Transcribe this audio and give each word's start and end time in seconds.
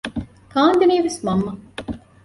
ކާންދެނީވެސް 0.53 1.19
މަންމަ 1.25 1.51